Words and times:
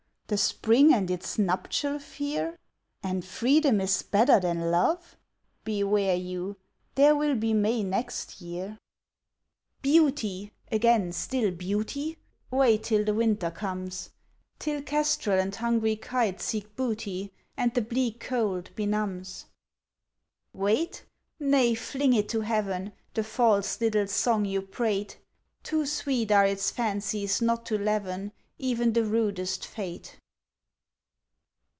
The 0.27 0.37
Spring 0.37 0.93
and 0.93 1.11
its 1.11 1.37
nuptial 1.37 1.99
fear? 1.99 2.57
"And 3.03 3.25
freedom 3.25 3.81
is 3.81 4.01
better 4.01 4.39
than 4.39 4.71
love?" 4.71 5.17
beware 5.65 6.15
you, 6.15 6.55
There 6.95 7.17
will 7.17 7.35
be 7.35 7.53
May 7.53 7.83
next 7.83 8.39
year! 8.39 8.77
"Beauty!" 9.81 10.53
again, 10.71 11.11
still 11.11 11.51
"beauty"? 11.51 12.17
Wait 12.49 12.83
till 12.85 13.03
the 13.03 13.13
winter 13.13 13.51
comes! 13.51 14.11
Till 14.57 14.81
kestrel 14.83 15.37
and 15.37 15.53
hungry 15.53 15.97
kite 15.97 16.39
seek 16.39 16.77
booty 16.77 17.33
And 17.57 17.73
the 17.73 17.81
bleak 17.81 18.21
cold 18.21 18.73
benumbs! 18.73 19.47
Wait? 20.53 21.03
nay, 21.41 21.75
fling 21.75 22.13
it 22.13 22.29
to 22.29 22.39
heaven 22.39 22.93
The 23.15 23.25
false 23.25 23.81
little 23.81 24.07
song 24.07 24.45
you 24.45 24.61
prate! 24.61 25.19
Too 25.61 25.85
sweet 25.85 26.31
are 26.31 26.45
its 26.45 26.71
fancies 26.71 27.41
not 27.41 27.65
to 27.65 27.77
leaven 27.77 28.31
Even 28.57 28.93
the 28.93 29.03
rudest 29.03 29.65
fate! 29.67 30.15